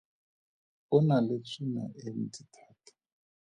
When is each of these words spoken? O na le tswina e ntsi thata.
O 0.95 0.97
na 1.07 1.17
le 1.27 1.35
tswina 1.45 1.83
e 2.05 2.07
ntsi 2.21 2.43
thata. 2.53 2.91